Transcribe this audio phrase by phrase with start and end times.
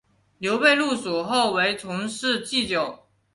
[0.39, 3.05] 刘备入蜀后为从事祭酒。